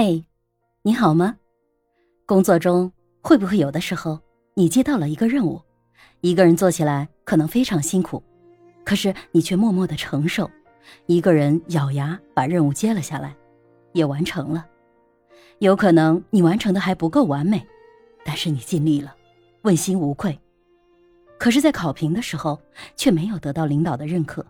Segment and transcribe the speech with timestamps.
[0.00, 0.24] 嘿，
[0.82, 1.36] 你好吗？
[2.24, 4.20] 工作中会不会有的时候，
[4.54, 5.60] 你接到了一个任务，
[6.20, 8.22] 一个人做起来可能非常辛苦，
[8.84, 10.48] 可是你却默默的承受，
[11.06, 13.34] 一个人咬牙把任务接了下来，
[13.92, 14.64] 也完成了。
[15.58, 17.66] 有可能你完成的还不够完美，
[18.24, 19.12] 但是你尽力了，
[19.62, 20.38] 问心无愧。
[21.40, 22.56] 可是，在考评的时候，
[22.94, 24.46] 却没有得到领导的认可。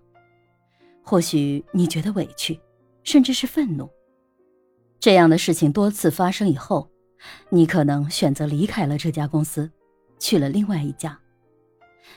[1.03, 2.61] 或许你觉得委屈，
[3.03, 3.89] 甚至是愤怒。
[5.01, 6.91] 这样的事情多次发生以后，
[7.51, 9.71] 你可能选择离开了这家公司，
[10.19, 11.19] 去了另外一家。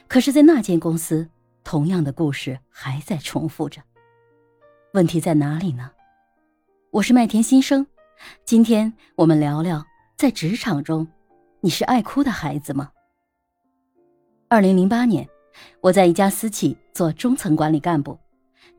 [0.08, 1.30] 可是，在那间公司，
[1.64, 3.82] 同样的故事还在重复着。
[4.94, 5.92] 问题在哪里呢？
[6.90, 7.86] 我是麦田新生，
[8.46, 9.86] 今天我们聊聊
[10.18, 11.08] 在职场中，
[11.60, 12.92] 你是爱哭的孩子吗？
[14.48, 15.30] 二零零八年，
[15.82, 18.18] 我在一家私企做中层管理干部，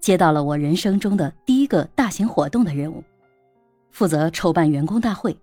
[0.01, 3.03] 接到了我人生中的第一个大型活动的任务。
[3.93, 5.37] 负责筹办员工大会，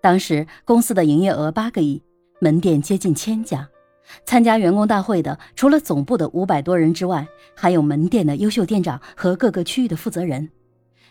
[0.00, 2.02] 当时公司的营业额八个亿，
[2.40, 3.68] 门店接近千家，
[4.24, 10.48] 参加员工大会的除了总部的五百多人之外，还有门店的优秀店长和各个区域的负责人。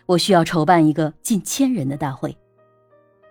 [0.08, 2.36] 我需要筹办一个近千人的大会，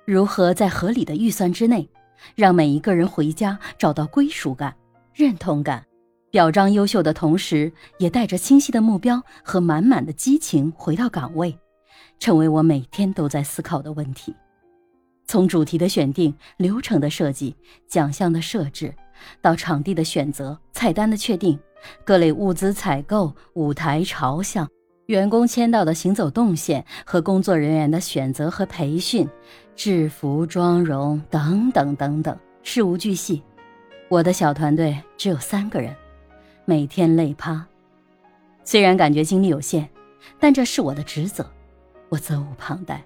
[0.04, 1.88] 如何在合理的预算之内，
[2.34, 4.74] 让每一个人回家找到归属感、
[5.12, 5.84] 认同感，
[6.30, 11.56] 表彰优秀的同时，也带着清晰的目标和满满的激情回到岗位。
[12.18, 14.34] 成为我每天都在思考的问题。
[15.26, 17.56] 从主题的选定、流程的设计、
[17.88, 18.94] 奖项的设置，
[19.40, 21.58] 到场地的选择、菜单的确定、
[22.04, 24.68] 各类物资采购、舞台朝向、
[25.06, 29.26] 员工签到的行走动线和工作人员的选择和培训、
[29.74, 33.42] 制服、妆容等等等等，事无巨细。
[34.10, 35.96] 我的小团队只有三个人，
[36.66, 37.66] 每天累趴。
[38.62, 39.88] 虽然感觉精力有限，
[40.38, 41.50] 但这是我的职责。
[42.14, 43.04] 我责无旁贷。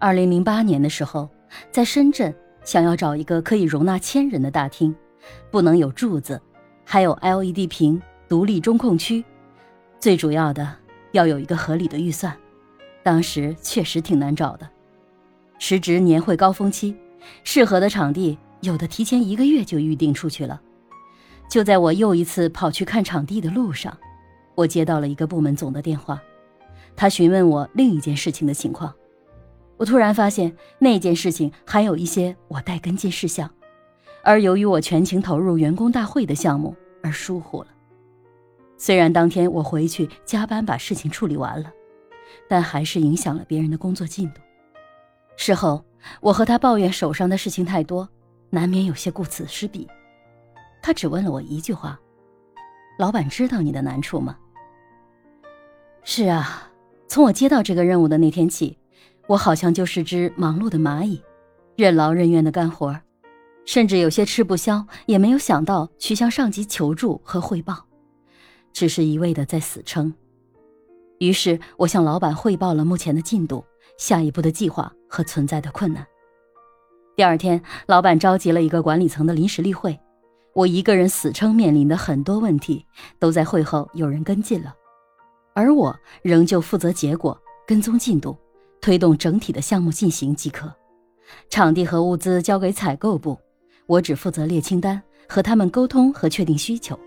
[0.00, 1.28] 二零零八年的时候，
[1.70, 4.92] 在深圳想要找一个可以容纳千人的大厅，
[5.48, 6.40] 不能有柱子，
[6.84, 9.24] 还有 LED 屏、独立中控区，
[10.00, 10.76] 最主要的
[11.12, 12.36] 要有一个合理的预算。
[13.04, 14.68] 当时确实挺难找的。
[15.60, 16.96] 时值年会高峰期，
[17.44, 20.60] 适合的场地有的提前一个月就预定出去了。
[21.48, 23.96] 就在我又一次跑去看场地的路上，
[24.56, 26.20] 我接到了一个部门总的电话。
[27.00, 28.94] 他询问我另一件事情的情况，
[29.78, 33.50] 我突然发现那件事情还有一些我待跟进事项，
[34.22, 37.68] 而由于我全情投入员工大会的项目而疏忽了。
[38.76, 41.72] 虽然当天我回去加班把事情处理完了，
[42.46, 44.42] 但还是影响了别人的工作进度。
[45.38, 45.82] 事后
[46.20, 48.06] 我和他抱怨手上的事情太多，
[48.50, 49.88] 难免有些顾此失彼。
[50.82, 51.98] 他只问了我一句话
[53.00, 54.36] ：“老板知道你的难处吗？”
[56.04, 56.66] 是啊。
[57.10, 58.78] 从我接到这个任务的那天起，
[59.26, 61.20] 我好像就是只忙碌的蚂蚁，
[61.74, 62.96] 任劳任怨的干活，
[63.66, 67.84] 甚至有些吃不消，也没有想到去向上级求助和汇报，
[68.72, 70.14] 只是一味的在死撑。
[71.18, 73.64] 于是我向老板汇报了目前的进度、
[73.98, 76.06] 下一步的计划和存在的困难。
[77.16, 79.98] 第二天，老板召集了一个管理层的临时例会，
[80.54, 82.86] 我一个人死撑面临的很多问题，
[83.18, 84.72] 都在会后有人跟进了。
[85.60, 88.34] 而我仍旧负责结果、跟踪进度、
[88.80, 90.72] 推动整体的项目进行即可。
[91.50, 93.38] 场地和物资交给采购部，
[93.84, 96.98] 我只负责列清单，和他们沟通和确定需求。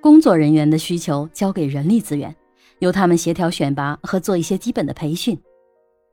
[0.00, 2.34] 工作人员的需求交给人力资源，
[2.78, 5.38] 由他们协调选拔和做一些基本的培训。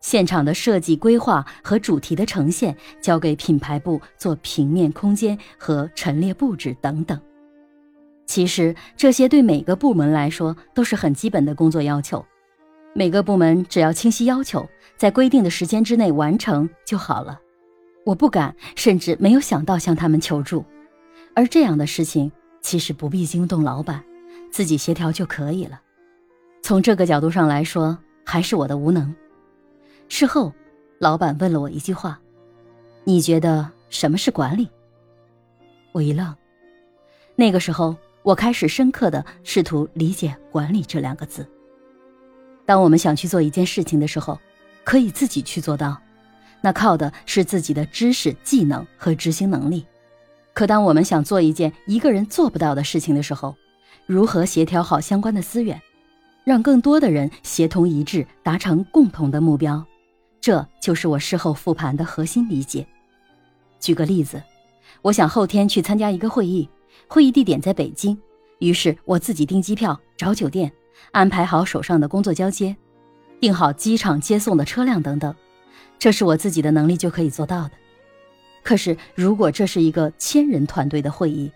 [0.02, 7.18] 现场的设计规划和主题的呈现交给品牌部做平面空间和陈列布置等等。
[8.26, 12.26] 其实这些对每个部门来说都是很基本的工作要求，
[12.94, 14.66] 每个部门只要清晰要求，
[14.96, 17.40] 在规定的时间之内完成就好了。
[18.06, 20.64] 我不敢，甚至没有想到向他们求助，
[21.36, 24.02] 而这样的事情其实不必惊动老板，
[24.50, 25.82] 自己协调就可以了。
[26.62, 29.14] 从这个角度上来说，还是我的无能。
[30.08, 30.53] 事后，
[31.00, 32.20] 老板问了我一句话
[33.03, 34.70] ：“你觉得什么是管理？”
[35.91, 36.34] 我一愣，
[37.35, 37.94] 那个时候。
[38.23, 41.47] 我开始深刻的试图理解“管理”这两个字。
[42.66, 44.40] 当我们想去做一件事情的时候，
[44.84, 46.00] 可以自己去做到，
[46.62, 49.85] 那靠的是自己的知识、技能和执行能力。
[50.53, 53.56] 可当我们想做一件一个人做不到的事情的时候，
[54.06, 55.82] 如何协调好相关的资源，
[56.44, 59.84] 让更多的人协同一致，达成共同的目标，
[60.40, 62.85] 这就是我事后复盘的核心理解。
[63.79, 64.41] 举个例子，
[65.02, 66.70] 我想后天去参加一个会议。
[67.13, 68.17] 会议地点在北京，
[68.59, 70.72] 于是我自己订机票、找酒店、
[71.11, 72.73] 安排好手上的工作交接，
[73.37, 75.35] 订好机场接送的车辆等等。
[75.99, 77.72] 这是我自己的能力就可以做到的。
[78.63, 81.52] 可是，如果这是一个千人团队的会议，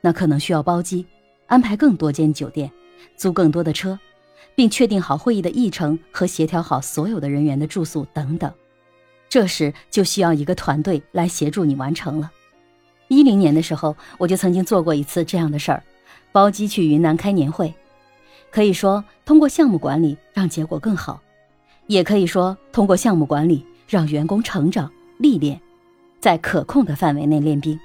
[0.00, 1.06] 那可能需要包机，
[1.46, 2.68] 安排更多间酒店，
[3.14, 3.96] 租更多的车，
[4.56, 8.52] 并确定好会议的议程和协调好所有的人员的住宿等等。
[9.28, 12.32] 这时就需要一个团队来协助你完成了。
[13.18, 15.82] 一零年的时候，我就曾经做过一次这样的事儿，
[16.30, 17.74] 包机去云南开年会。
[18.48, 21.20] 可以说，通过项目管理让结果更好。
[21.88, 24.88] 也可以说，通过项目管理让员工成长
[25.18, 25.60] 历练，
[26.20, 27.76] 在可控的范围内练兵。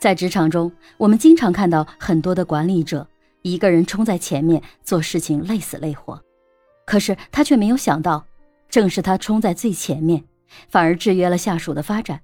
[0.00, 3.06] 在职场中，我们经常看到很多的管理者
[3.42, 6.18] 一个人冲在前面做事情累死累活，
[6.86, 8.24] 可是他却没有想到，
[8.70, 10.24] 正是他冲在最前面，
[10.70, 12.22] 反而制约了下属的发展。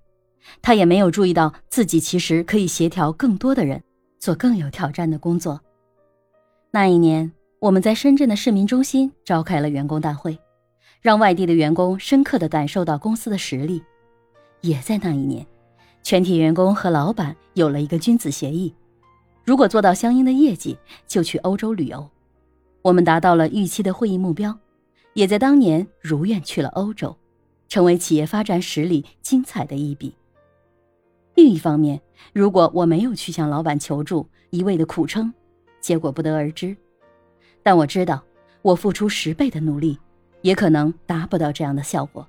[0.60, 3.82] 他也没有注意到自己其实可以协调更多的人
[4.18, 5.60] 做更有挑战的工作。
[6.70, 10.38] 那一年，我们在深圳的市民中心召开了员工大会。
[11.00, 13.82] 让外地的员工深刻地感受到公司的实力，
[14.60, 15.44] 也在那一年，
[16.00, 18.72] 全体员工和老板有了一个君子协议：
[19.44, 20.78] 如果做到相应的业绩，
[21.08, 22.08] 就去欧洲旅游。
[22.82, 24.56] 我们达到了预期的会议目标，
[25.14, 27.16] 也在当年如愿去了欧洲，
[27.68, 30.14] 成为企业发展史里精彩的一笔。
[31.34, 32.00] 另一方面，
[32.32, 35.32] 如果我没有去向老板求助，一味的苦撑，
[35.80, 36.76] 结果不得而知。
[37.62, 38.22] 但我知道，
[38.62, 39.98] 我付出十倍的努力。
[40.42, 42.26] 也可能达不到这样的效果。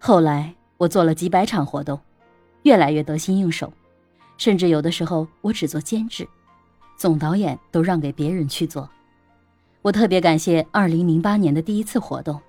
[0.00, 1.96] 后来我做了几百场活动，
[2.64, 3.72] 越来越得心应手，
[4.36, 6.28] 甚至有的时候我只做监制，
[6.96, 8.90] 总导演都让给别人去做。
[9.80, 12.40] 我特别感谢2008年的第一次活动，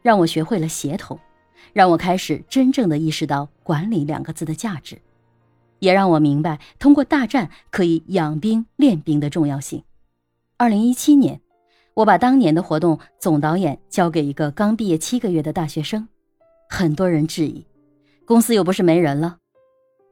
[0.00, 1.18] 让我学会了协同，
[1.72, 4.98] 让我开始真正的意识到“管理”两个字的价值，
[5.78, 9.82] 也让我明白通过大战可以养兵练兵的重要性。
[10.58, 11.40] 2017年。
[11.94, 16.06] 我把当年的活动总导演交给一个刚毕业七个月的大学生，
[16.70, 17.66] 很多人质疑，
[18.24, 19.38] 公司又不是没人了，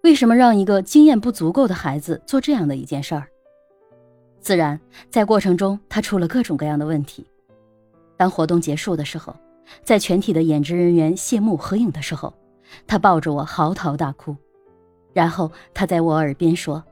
[0.02, 3.28] 为什么让一个经验不足够的孩子做这样的一件事儿？
[4.40, 7.24] 自然，在过程中他出了各种各样的问题。
[8.16, 9.32] 当活动结束的时候，
[9.82, 12.32] 在全体的演职人员谢幕合影的时候，
[12.86, 14.36] 他抱着我嚎啕大哭，
[15.12, 16.82] 然后他在我耳边说：“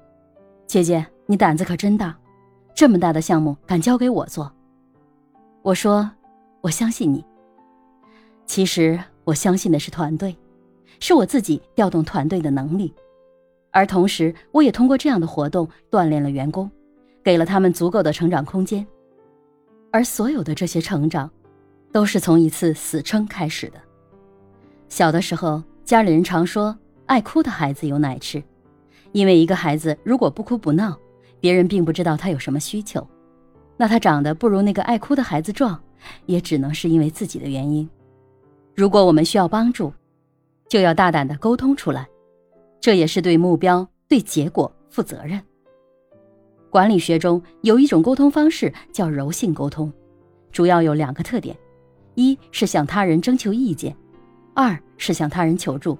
[0.67, 2.17] 姐姐，你胆子可真大，
[2.75, 4.50] 这么大的项目敢交给我做。”
[5.62, 6.11] 我说
[6.62, 7.25] ：“我相信你。
[8.47, 10.37] 其实我相信的是团队，
[11.00, 12.93] 是我自己调动团队的能力，
[13.70, 16.70] 而同时我也通过这样的活动锻炼了员工，
[17.23, 18.87] 给了他们足够的成长空间。
[19.91, 21.31] 而所有的这些成长，
[21.94, 23.81] 都是从一次死撑开始的。
[24.88, 26.76] 小的时候，家里人常说
[27.06, 28.43] 爱哭的孩子有奶吃，
[29.12, 30.99] 因为一个孩子如果不哭不闹，
[31.38, 33.06] 别人并不知道他有什么需求。”
[33.79, 35.81] 那他长得不如那个爱哭的孩子壮，
[36.26, 37.88] 也只能是因为自己的原因。
[38.75, 39.93] 如果我们需要帮助，
[40.69, 42.08] 就要大胆的沟通出来，
[42.81, 45.41] 这也是对目标、对结果负责任。
[46.70, 49.93] 管理学中有一种沟通方式叫柔性沟通，
[50.50, 51.56] 主要有两个特点：
[52.14, 53.96] 一是向他人征求意见，
[54.55, 55.99] 二是向他人求助。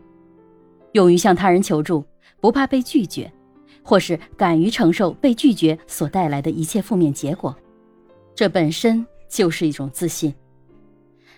[0.93, 2.05] 勇于向他人求助，
[2.41, 3.33] 不怕被拒绝，
[3.83, 7.57] 或是敢于承受被拒绝所带来的一切负面结果。
[8.35, 10.33] 这本身就是一种自信。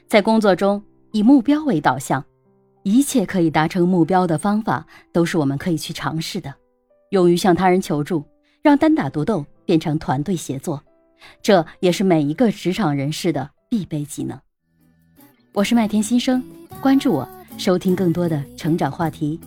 [0.06, 0.82] 在工作中，
[1.12, 2.22] 以目标为导向，
[2.82, 6.54] 一切可以达成目标的方法都是我们可以去尝试的。
[7.10, 8.24] 勇于向他人求助，
[8.62, 10.82] 让单打独斗变成团队协作，
[11.40, 14.38] 这也是每一个职场人士的必备技能。
[15.56, 16.44] 我是麦田新生，
[16.82, 19.40] 关注我，收听更多的成长话题。